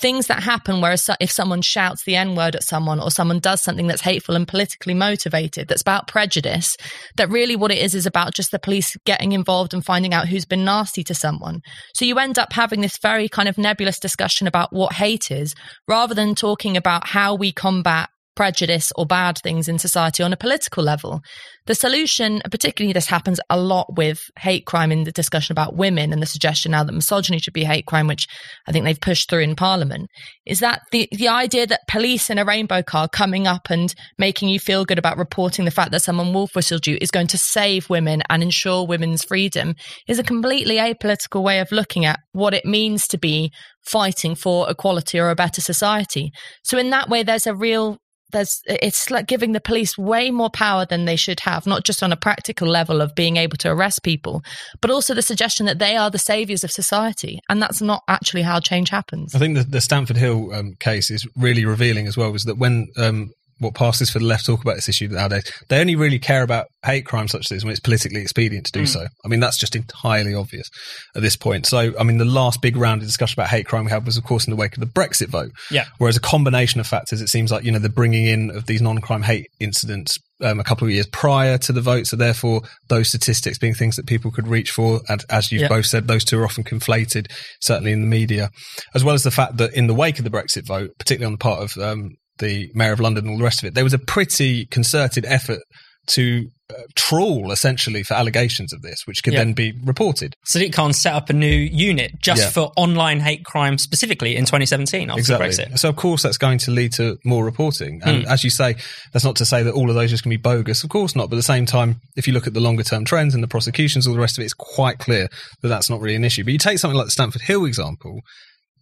[0.00, 3.62] things that happen where if someone shouts the N word at someone or someone does
[3.62, 6.76] something that's hateful and politically motivated, that's about prejudice,
[7.16, 10.28] that really what it is is about just the police getting involved and finding out
[10.28, 11.60] who's been nasty to someone.
[11.94, 15.54] So you end up having this very kind of nebulous discussion about what hate is
[15.86, 18.08] rather than talking about how we combat
[18.38, 21.20] prejudice or bad things in society on a political level.
[21.66, 26.12] The solution, particularly this happens a lot with hate crime in the discussion about women
[26.12, 28.28] and the suggestion now that misogyny should be hate crime, which
[28.68, 30.06] I think they've pushed through in parliament,
[30.46, 34.50] is that the, the idea that police in a rainbow car coming up and making
[34.50, 37.38] you feel good about reporting the fact that someone wolf whistled you is going to
[37.38, 39.74] save women and ensure women's freedom
[40.06, 43.50] is a completely apolitical way of looking at what it means to be
[43.84, 46.30] fighting for equality or a better society.
[46.62, 47.98] So in that way, there's a real
[48.30, 52.02] there's it's like giving the police way more power than they should have not just
[52.02, 54.42] on a practical level of being able to arrest people
[54.80, 57.40] but also the suggestion that they are the saviors of society.
[57.48, 59.34] And that's not actually how change happens.
[59.34, 62.58] I think the, the stamford hill um, case is really revealing as well was that
[62.58, 65.50] when um, what passes for the left talk about this issue nowadays.
[65.68, 68.72] They only really care about hate crime such as this when it's politically expedient to
[68.72, 68.88] do mm.
[68.88, 69.06] so.
[69.24, 70.68] I mean, that's just entirely obvious
[71.16, 71.66] at this point.
[71.66, 74.16] So, I mean, the last big round of discussion about hate crime we had was,
[74.16, 75.50] of course, in the wake of the Brexit vote.
[75.70, 75.86] Yeah.
[75.98, 78.80] Whereas a combination of factors, it seems like, you know, the bringing in of these
[78.80, 82.06] non-crime hate incidents um, a couple of years prior to the vote.
[82.06, 85.00] So therefore, those statistics being things that people could reach for.
[85.08, 85.68] And as you've yeah.
[85.68, 88.50] both said, those two are often conflated, certainly in the media,
[88.94, 91.32] as well as the fact that in the wake of the Brexit vote, particularly on
[91.32, 93.84] the part of um, the mayor of London and all the rest of it, there
[93.84, 95.60] was a pretty concerted effort
[96.08, 99.40] to uh, trawl essentially for allegations of this, which could yeah.
[99.40, 100.34] then be reported.
[100.46, 102.50] Sadiq Khan set up a new unit just yeah.
[102.50, 105.48] for online hate crime specifically in 2017 after exactly.
[105.48, 105.78] Brexit.
[105.78, 108.00] So, of course, that's going to lead to more reporting.
[108.04, 108.30] And mm.
[108.30, 108.76] as you say,
[109.12, 110.82] that's not to say that all of those are just going to be bogus.
[110.82, 111.30] Of course not.
[111.30, 113.48] But at the same time, if you look at the longer term trends and the
[113.48, 115.28] prosecutions, all the rest of it, it's quite clear
[115.62, 116.44] that that's not really an issue.
[116.44, 118.20] But you take something like the Stamford Hill example,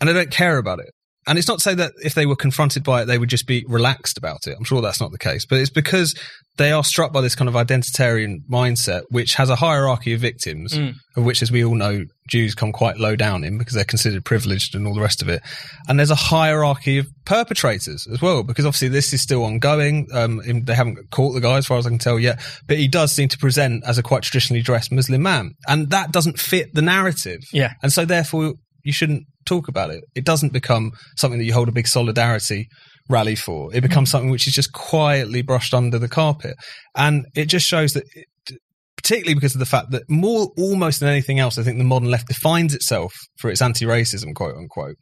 [0.00, 0.90] and I don't care about it
[1.26, 3.46] and it's not to say that if they were confronted by it, they would just
[3.46, 4.54] be relaxed about it.
[4.58, 6.14] I'm sure that's not the case, but it's because
[6.56, 10.72] they are struck by this kind of identitarian mindset, which has a hierarchy of victims,
[10.72, 10.94] Mm.
[11.16, 14.24] of which, as we all know, Jews come quite low down in because they're considered
[14.24, 15.42] privileged and all the rest of it.
[15.86, 20.06] And there's a hierarchy of perpetrators as well, because obviously this is still ongoing.
[20.12, 22.88] Um, they haven't caught the guy, as far as I can tell yet, but he
[22.88, 26.72] does seem to present as a quite traditionally dressed Muslim man, and that doesn't fit
[26.74, 27.40] the narrative.
[27.52, 27.74] Yeah.
[27.82, 28.54] And so, therefore,
[28.86, 30.04] you shouldn't talk about it.
[30.14, 32.68] It doesn't become something that you hold a big solidarity
[33.08, 33.74] rally for.
[33.74, 36.54] It becomes something which is just quietly brushed under the carpet.
[36.96, 38.58] And it just shows that, it,
[38.96, 42.10] particularly because of the fact that more, almost than anything else, I think the modern
[42.10, 44.96] left defines itself for its anti racism, quote unquote.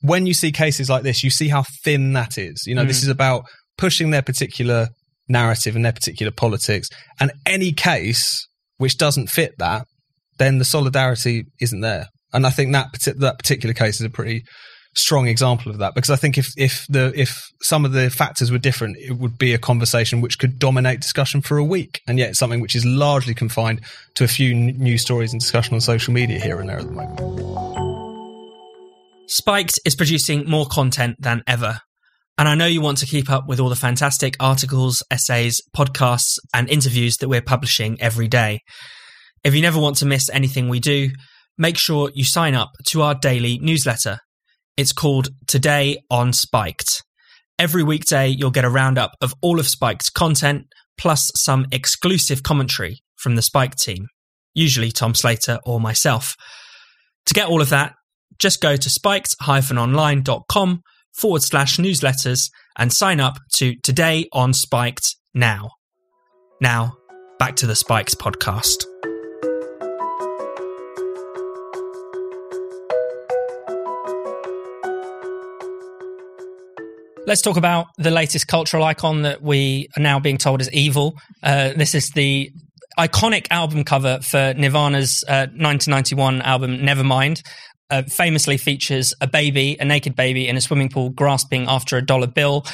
[0.00, 2.64] When you see cases like this, you see how thin that is.
[2.66, 3.04] You know, this mm.
[3.04, 3.44] is about
[3.76, 4.88] pushing their particular
[5.28, 6.88] narrative and their particular politics.
[7.20, 8.46] And any case
[8.78, 9.86] which doesn't fit that,
[10.38, 12.06] then the solidarity isn't there.
[12.32, 14.44] And I think that that particular case is a pretty
[14.94, 18.50] strong example of that because I think if if the if some of the factors
[18.50, 22.18] were different, it would be a conversation which could dominate discussion for a week, and
[22.18, 23.80] yet it's something which is largely confined
[24.14, 26.86] to a few n- news stories and discussion on social media here and there at
[26.86, 27.20] the moment.
[29.28, 31.80] Spiked is producing more content than ever.
[32.38, 36.38] And I know you want to keep up with all the fantastic articles, essays, podcasts,
[36.52, 38.60] and interviews that we're publishing every day.
[39.44, 41.10] If you never want to miss anything we do,
[41.58, 44.18] make sure you sign up to our daily newsletter.
[44.76, 47.02] It's called Today on Spiked.
[47.58, 53.00] Every weekday, you'll get a roundup of all of Spiked's content, plus some exclusive commentary
[53.16, 54.06] from the Spike team,
[54.54, 56.34] usually Tom Slater or myself.
[57.26, 57.94] To get all of that,
[58.38, 60.82] just go to spiked-online.com
[61.14, 65.70] forward slash newsletters and sign up to Today on Spiked now.
[66.60, 66.96] Now,
[67.38, 68.84] back to the Spiked podcast.
[77.24, 81.14] Let's talk about the latest cultural icon that we are now being told is evil.
[81.40, 82.50] Uh, this is the
[82.98, 87.42] iconic album cover for Nirvana's uh, 1991 album Nevermind.
[87.90, 92.04] Uh, famously features a baby, a naked baby, in a swimming pool grasping after a
[92.04, 92.66] dollar bill.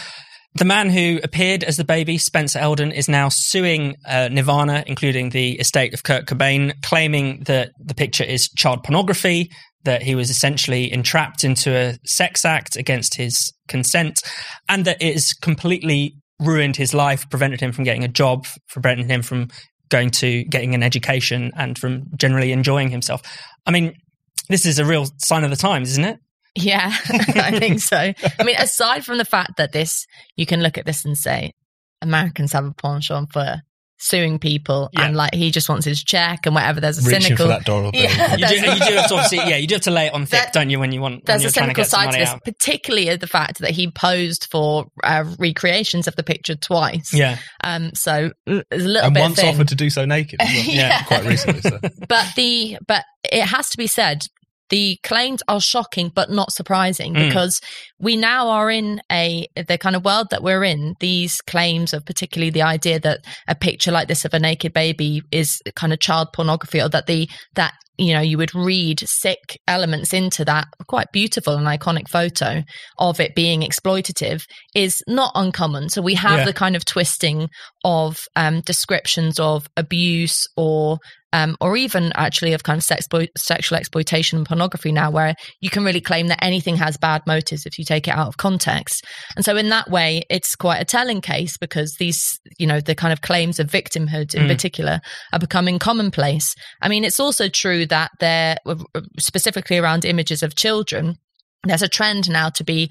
[0.54, 5.30] The man who appeared as the baby, Spencer Elden, is now suing uh, Nirvana, including
[5.30, 9.50] the estate of Kurt Cobain, claiming that the picture is child pornography,
[9.84, 14.20] that he was essentially entrapped into a sex act against his consent,
[14.68, 19.10] and that it has completely ruined his life, prevented him from getting a job, prevented
[19.10, 19.48] him from
[19.90, 23.22] going to getting an education, and from generally enjoying himself.
[23.66, 23.94] I mean,
[24.48, 26.18] this is a real sign of the times, isn't it?
[26.62, 27.96] Yeah, I think so.
[28.38, 31.52] I mean, aside from the fact that this, you can look at this and say,
[32.02, 33.62] Americans have a penchant for
[34.00, 35.06] suing people, Yeah.
[35.06, 36.80] and like he just wants his check and whatever.
[36.80, 37.46] There's a Reaching cynical.
[37.46, 38.00] for that dollar bill.
[38.00, 40.14] Yeah, You do, you do have to obviously, yeah, you do have to lay it
[40.14, 41.84] on thick, That- don't you, when you want when there's you're a trying to cynical
[41.84, 42.44] side to this, out.
[42.44, 47.12] particularly the fact that he posed for uh, recreations of the picture twice.
[47.12, 47.92] Yeah, Um.
[47.94, 49.48] So there's a little and bit once thin.
[49.52, 50.40] offered to do so naked.
[50.40, 50.64] As well.
[50.76, 51.02] Yeah.
[51.02, 51.62] quite recently.
[51.62, 51.80] So.
[52.08, 54.22] but the but it has to be said
[54.70, 57.28] the claims are shocking but not surprising Mm.
[57.28, 57.60] because
[57.98, 62.04] we now are in a the kind of world that we're in these claims of
[62.04, 66.00] particularly the idea that a picture like this of a naked baby is kind of
[66.00, 70.66] child pornography or that the that you know you would read sick elements into that
[70.86, 72.62] quite beautiful and iconic photo
[72.98, 76.44] of it being exploitative is not uncommon so we have Yeah.
[76.44, 77.48] the kind of twisting
[77.84, 80.98] of um, descriptions of abuse or
[81.32, 85.70] um, or even actually of kind of sex, sexual exploitation and pornography now, where you
[85.70, 89.04] can really claim that anything has bad motives if you take it out of context.
[89.36, 92.94] And so, in that way, it's quite a telling case because these, you know, the
[92.94, 94.48] kind of claims of victimhood in Mm.
[94.48, 95.00] particular
[95.32, 96.54] are becoming commonplace.
[96.80, 98.56] I mean, it's also true that they're
[99.18, 101.16] specifically around images of children.
[101.64, 102.90] There's a trend now to be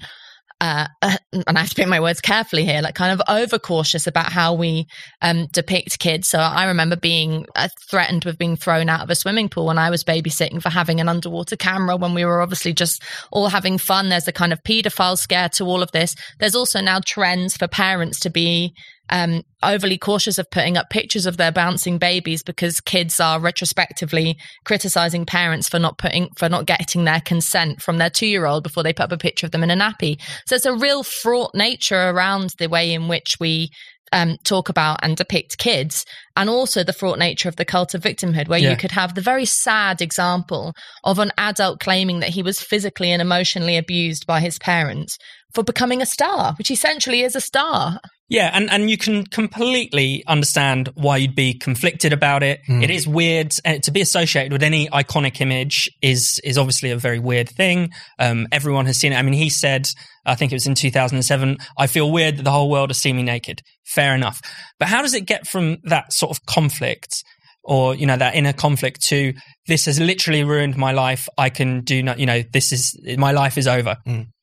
[0.60, 4.32] uh, and I have to pick my words carefully here, like kind of overcautious about
[4.32, 4.86] how we
[5.22, 6.28] um, depict kids.
[6.28, 9.78] So I remember being uh, threatened with being thrown out of a swimming pool when
[9.78, 13.78] I was babysitting for having an underwater camera when we were obviously just all having
[13.78, 14.08] fun.
[14.08, 16.16] There's a kind of paedophile scare to all of this.
[16.40, 18.74] There's also now trends for parents to be
[19.10, 24.36] um, overly cautious of putting up pictures of their bouncing babies because kids are retrospectively
[24.64, 28.62] criticizing parents for not putting for not getting their consent from their two year old
[28.62, 30.20] before they put up a picture of them in a nappy.
[30.46, 33.70] So it's a real fraught nature around the way in which we
[34.12, 36.04] um, talk about and depict kids,
[36.36, 38.70] and also the fraught nature of the cult of victimhood, where Yeah.
[38.70, 43.10] you could have the very sad example of an adult claiming that he was physically
[43.12, 45.18] and emotionally abused by his parents
[45.54, 48.00] for becoming a star, which essentially is a star.
[48.30, 52.60] Yeah, and, and you can completely understand why you'd be conflicted about it.
[52.66, 52.82] Hmm.
[52.82, 56.98] It is weird uh, to be associated with any iconic image is is obviously a
[56.98, 57.90] very weird thing.
[58.18, 59.16] Um, everyone has seen it.
[59.16, 59.88] I mean, he said,
[60.26, 63.16] I think it was in 2007, I feel weird that the whole world has seen
[63.16, 63.62] me naked.
[63.86, 64.42] Fair enough.
[64.78, 67.24] But how does it get from that sort of conflict
[67.68, 69.34] or, you know, that inner conflict to
[69.66, 71.28] this has literally ruined my life.
[71.36, 73.98] I can do not, you know, this is, my life is over.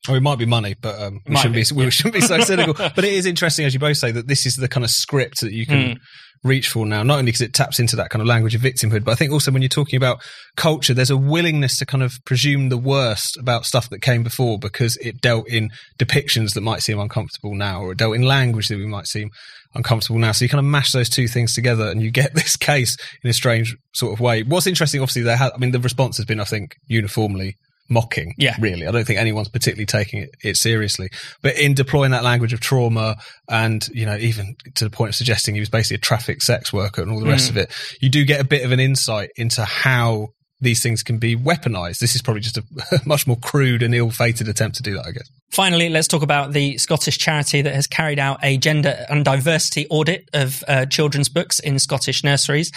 [0.08, 1.64] Or it might be money, but um, we, shouldn't be.
[1.68, 2.74] be, we shouldn't be so cynical.
[2.74, 5.40] But it is interesting, as you both say, that this is the kind of script
[5.40, 5.98] that you can
[6.44, 7.02] reach for now.
[7.02, 9.32] Not only because it taps into that kind of language of victimhood, but I think
[9.32, 10.22] also when you're talking about
[10.56, 14.58] culture, there's a willingness to kind of presume the worst about stuff that came before
[14.58, 18.68] because it dealt in depictions that might seem uncomfortable now, or it dealt in language
[18.68, 19.30] that we might seem
[19.76, 20.32] uncomfortable now.
[20.32, 23.30] So you kind of mash those two things together, and you get this case in
[23.30, 24.42] a strange sort of way.
[24.42, 25.36] What's interesting, obviously, there.
[25.36, 27.56] Ha- I mean, the response has been, I think, uniformly
[27.88, 28.34] mocking.
[28.36, 28.56] Yeah.
[28.60, 28.86] really.
[28.86, 31.08] I don't think anyone's particularly taking it, it seriously.
[31.42, 33.16] But in deploying that language of trauma,
[33.48, 36.72] and you know, even to the point of suggesting he was basically a traffic sex
[36.72, 37.50] worker and all the rest mm.
[37.50, 40.28] of it, you do get a bit of an insight into how.
[40.60, 41.98] These things can be weaponized.
[41.98, 42.64] This is probably just a
[43.06, 45.28] much more crude and ill-fated attempt to do that, I guess.
[45.50, 49.86] Finally, let's talk about the Scottish charity that has carried out a gender and diversity
[49.88, 52.72] audit of uh, children's books in Scottish nurseries.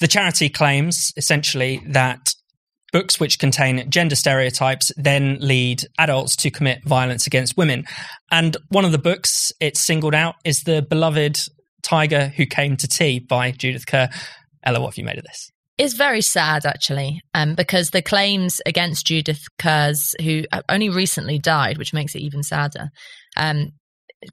[0.00, 2.34] The charity claims essentially that
[2.92, 7.84] books which contain gender stereotypes then lead adults to commit violence against women.
[8.30, 11.38] And one of the books it's singled out is the beloved
[11.82, 14.08] Tiger Who Came to Tea by Judith Kerr.
[14.64, 15.50] Ella, what have you made of this?
[15.78, 21.76] It's very sad, actually, um, because the claims against Judith Kerr's, who only recently died,
[21.76, 22.88] which makes it even sadder,
[23.36, 23.72] um,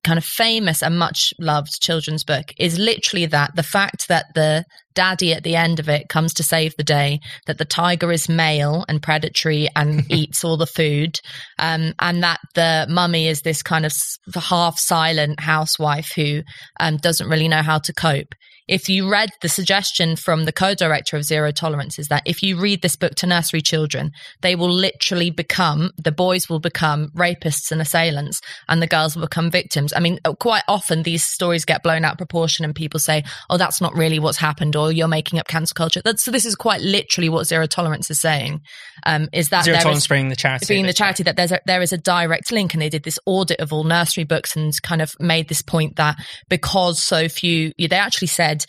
[0.06, 4.63] kind of famous and much loved children's book, is literally that the fact that the
[4.93, 8.29] daddy at the end of it comes to save the day, that the tiger is
[8.29, 11.19] male and predatory and eats all the food,
[11.60, 13.93] um, and that the mummy is this kind of
[14.34, 16.41] half silent housewife who
[16.79, 18.34] um, doesn't really know how to cope
[18.67, 22.58] if you read the suggestion from the co-director of Zero Tolerance is that if you
[22.58, 27.71] read this book to nursery children, they will literally become the boys will become rapists
[27.71, 29.93] and assailants, and the girls will become victims.
[29.95, 33.58] I mean, quite often these stories get blown out of proportion, and people say, "Oh,
[33.58, 36.56] that's not really what's happened," or "You're making up cancel culture." That's, so this is
[36.56, 38.62] quite literally what Zero Tolerance is saying.
[39.06, 40.65] Um, is that Zero Tolerance is- being the charity.
[40.67, 43.19] being the charity that there's a, there is a direct link and they did this
[43.26, 46.15] audit of all nursery books and kind of made this point that
[46.49, 48.65] because so few they actually said uh,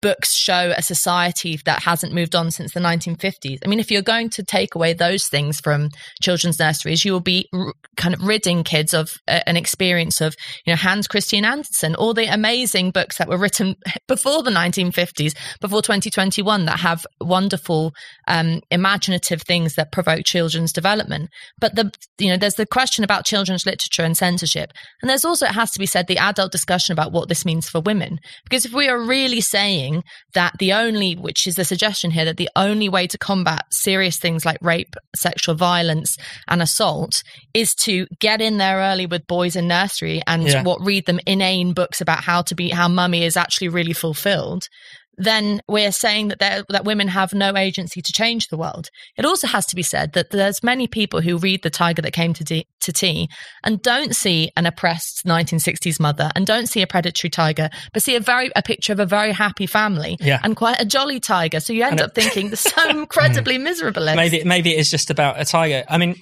[0.00, 3.58] books show a society that hasn't moved on since the 1950s.
[3.64, 5.90] I mean, if you're going to take away those things from
[6.22, 10.34] children's nurseries, you will be r- kind of ridding kids of uh, an experience of,
[10.66, 13.76] you know, Hans Christian Andersen, all the amazing books that were written
[14.08, 17.92] before the 1950s, before 2021, that have wonderful,
[18.28, 21.30] um, imaginative things that provoke children's development.
[21.58, 24.72] But the, you know, there's the question about children's literature and censorship.
[25.02, 27.68] And there's also, it has to be said, the adult discussion about what this means
[27.68, 28.18] for women.
[28.44, 29.63] Because if we are really saying
[30.34, 34.18] that the only, which is the suggestion here, that the only way to combat serious
[34.18, 36.16] things like rape, sexual violence,
[36.48, 37.22] and assault
[37.52, 40.62] is to get in there early with boys in nursery and Yeah.
[40.62, 44.68] what read them inane books about how to be, how mummy is actually really fulfilled.
[45.16, 48.88] Then we're saying that that women have no agency to change the world.
[49.16, 52.12] It also has to be said that there's many people who read The Tiger That
[52.12, 53.28] Came to, tea to Tea
[53.62, 58.16] and don't see an oppressed 1960s mother and don't see a predatory tiger, but see
[58.16, 60.40] a very a picture of a very happy family Yeah.
[60.42, 61.60] and quite a jolly tiger.
[61.60, 64.04] So you end And up thinking this is so incredibly miserable.
[64.04, 65.84] Maybe maybe it is just about a tiger.
[65.88, 66.16] I mean,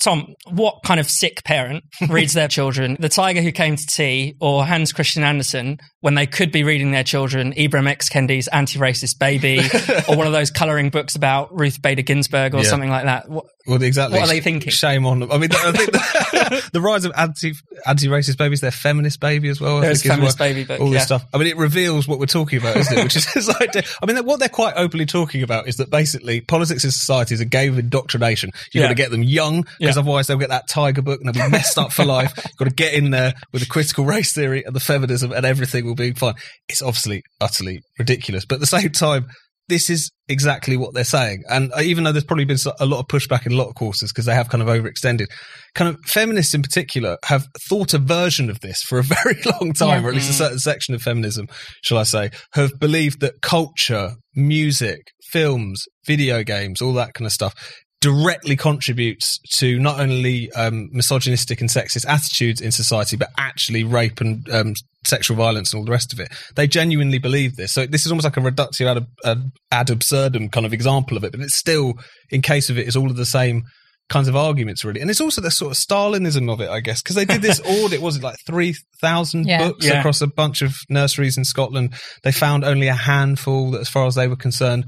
[0.00, 4.34] Tom, what kind of sick parent reads their children The Tiger Who Came to Tea
[4.40, 8.08] or Hans Christian Andersen when they could be reading their children Ibram X.
[8.08, 9.60] Kendi's Anti-Racist Baby
[10.08, 12.68] or one of those colouring books about Ruth Bader Ginsburg or Yeah.
[12.70, 13.28] something like that?
[13.28, 14.18] What, Well, exactly.
[14.18, 14.70] What are they thinking?
[14.70, 15.30] Shame on them.
[15.30, 17.52] I mean, I think the, the rise of anti
[17.86, 19.80] anti racist babies, their feminist baby as well.
[19.80, 20.48] There's feminist well.
[20.48, 21.04] baby book, all this yeah.
[21.06, 21.26] stuff.
[21.32, 23.04] I mean, it reveals what we're talking about, isn't it?
[23.04, 23.82] Which is this idea.
[24.02, 27.40] I mean, what they're quite openly talking about is that basically politics in society is
[27.40, 28.50] a game of indoctrination.
[28.72, 28.82] You've Yeah.
[28.82, 30.00] got to get them young because Yeah.
[30.00, 32.32] otherwise they'll get that tiger book and they'll be messed up for life.
[32.36, 35.46] You've got to get in there with the critical race theory and the feminism and
[35.46, 36.34] everything will be fine.
[36.68, 39.26] It's obviously utterly ridiculous, but at the same time,
[39.68, 41.42] this is exactly what they're saying.
[41.48, 43.74] And uh, even though there's probably been a lot of pushback in a lot of
[43.74, 45.26] courses because they have kind of overextended,
[45.74, 49.72] kind of feminists in particular have thought a version of this for a very long
[49.72, 51.46] time, or at least a certain section of feminism,
[51.82, 57.32] shall I say, have believed that culture, music, films, video games, all that kind of
[57.32, 57.54] stuff
[58.00, 64.20] directly contributes to not only um, misogynistic and sexist attitudes in society, but actually rape
[64.20, 66.28] and um, sexual violence and all the rest of it.
[66.54, 67.72] They genuinely believe this.
[67.72, 71.24] So this is almost like a reductio ad, ad, ad absurdum kind of example of
[71.24, 71.94] it, but it's still,
[72.30, 73.64] in case of it, is all of the same
[74.08, 77.00] kinds of arguments really and it's also the sort of stalinism of it i guess
[77.00, 79.68] because they did this audit was it like 3000 Yeah.
[79.68, 80.00] books Yeah.
[80.00, 84.04] across a bunch of nurseries in scotland they found only a handful that as far
[84.06, 84.84] as they were concerned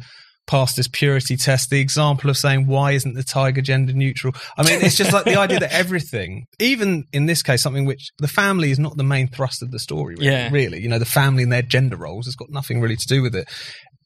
[0.46, 4.62] passed this purity test the example of saying why isn't the tiger gender neutral i
[4.62, 8.28] mean it's just like the idea that everything even in this case something which the
[8.28, 10.50] family is not the main thrust of the story really, Yeah.
[10.52, 13.22] really you know the family and their gender roles has got nothing really to do
[13.22, 13.48] with it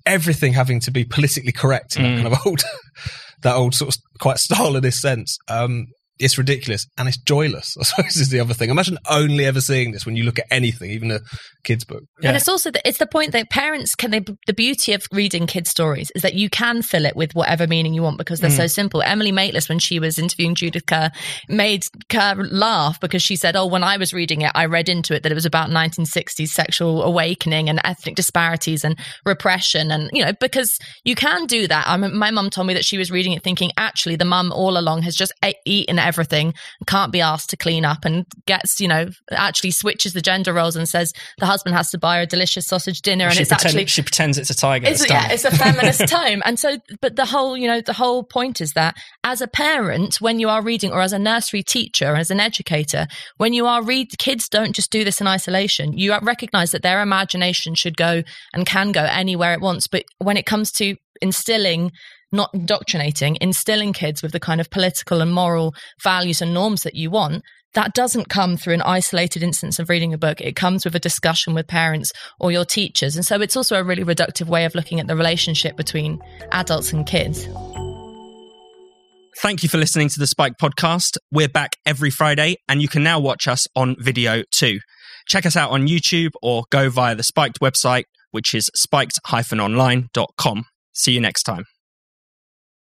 [0.06, 2.22] everything having to be politically correct in that Mm.
[2.22, 2.62] kind of old
[3.42, 5.38] that old sort of quite Stalinist sense.
[5.48, 5.86] Um,
[6.18, 7.76] it's ridiculous and it's joyless.
[7.80, 8.70] I suppose is the other thing.
[8.70, 11.20] Imagine only ever seeing this when you look at anything, even a
[11.64, 12.02] kids' book.
[12.20, 12.28] Yeah.
[12.28, 15.46] And it's also the, it's the point that parents can they the beauty of reading
[15.46, 18.50] kids stories is that you can fill it with whatever meaning you want because they're
[18.50, 18.70] so mm.
[18.70, 19.02] simple.
[19.02, 21.10] Emily Maitlis when she was interviewing Judith Kerr
[21.48, 25.14] made Kerr laugh because she said, "Oh, when I was reading it, I read into
[25.14, 30.24] it that it was about 1960s sexual awakening and ethnic disparities and repression and you
[30.24, 33.10] know because you can do that." I mean, my mum told me that she was
[33.10, 36.54] reading it thinking actually the mum all along has just a- eaten everything,
[36.86, 40.74] can't be asked to clean up and gets you know actually switches the gender roles
[40.76, 43.50] and says the husband has to buy her a delicious sausage dinner and she, it's
[43.50, 44.86] pretend- actually she pretends it's a tiger.
[44.86, 46.42] it's, It's yeah, it's a feminist tome.
[46.44, 50.20] And so, but the whole, you know, the whole point is that as a parent,
[50.20, 53.06] when you are reading, or as a nursery teacher, as an educator,
[53.36, 55.92] when you are read, kids don't just do this in isolation.
[55.92, 59.86] You recognize that their imagination should go and can go anywhere it wants.
[59.86, 61.92] But when it comes to instilling,
[62.32, 66.94] not indoctrinating, instilling kids with the kind of political and moral values and norms that
[66.94, 67.42] you want,
[67.74, 70.40] that doesn't come through an isolated instance of reading a book.
[70.40, 73.14] It comes with a discussion with parents or your teachers.
[73.14, 76.18] And so it's also a really reductive way of looking at the relationship between
[76.50, 77.46] adults and kids.
[79.40, 81.16] Thank you for listening to the Spiked podcast.
[81.30, 84.80] We're back every Friday, and you can now watch us on video too.
[85.28, 90.64] Check us out on YouTube or go via the Spiked website, which is spiked-online.com.
[90.92, 91.64] See you next time.